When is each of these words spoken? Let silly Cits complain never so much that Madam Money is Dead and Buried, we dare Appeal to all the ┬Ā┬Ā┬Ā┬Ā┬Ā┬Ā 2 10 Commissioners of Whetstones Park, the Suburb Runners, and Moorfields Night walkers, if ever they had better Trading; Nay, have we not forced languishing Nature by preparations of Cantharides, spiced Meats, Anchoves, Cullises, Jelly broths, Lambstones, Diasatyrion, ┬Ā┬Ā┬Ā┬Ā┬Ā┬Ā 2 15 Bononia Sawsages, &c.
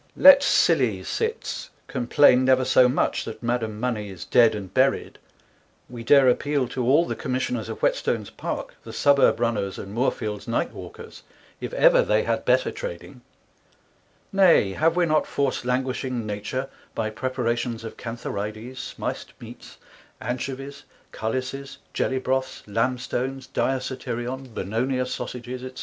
Let 0.17 0.41
silly 0.41 1.03
Cits 1.03 1.69
complain 1.85 2.43
never 2.43 2.65
so 2.65 2.89
much 2.89 3.23
that 3.25 3.43
Madam 3.43 3.79
Money 3.79 4.09
is 4.09 4.25
Dead 4.25 4.55
and 4.55 4.73
Buried, 4.73 5.19
we 5.87 6.03
dare 6.03 6.27
Appeal 6.27 6.67
to 6.69 6.83
all 6.87 7.05
the 7.05 7.13
┬Ā┬Ā┬Ā┬Ā┬Ā┬Ā 7.13 7.13
2 7.13 7.13
10 7.13 7.21
Commissioners 7.21 7.69
of 7.69 7.79
Whetstones 7.83 8.29
Park, 8.35 8.73
the 8.83 8.93
Suburb 8.93 9.39
Runners, 9.39 9.77
and 9.77 9.93
Moorfields 9.93 10.47
Night 10.47 10.71
walkers, 10.73 11.21
if 11.59 11.71
ever 11.73 12.01
they 12.01 12.23
had 12.23 12.45
better 12.45 12.71
Trading; 12.71 13.21
Nay, 14.33 14.73
have 14.73 14.95
we 14.95 15.05
not 15.05 15.27
forced 15.27 15.65
languishing 15.65 16.25
Nature 16.25 16.67
by 16.95 17.11
preparations 17.11 17.83
of 17.83 17.95
Cantharides, 17.95 18.79
spiced 18.79 19.33
Meats, 19.39 19.77
Anchoves, 20.19 20.83
Cullises, 21.11 21.77
Jelly 21.93 22.17
broths, 22.17 22.63
Lambstones, 22.65 23.47
Diasatyrion, 23.49 24.47
┬Ā┬Ā┬Ā┬Ā┬Ā┬Ā 24.47 24.55
2 24.55 24.55
15 24.55 24.55
Bononia 24.55 25.05
Sawsages, 25.05 25.61
&c. 25.61 25.75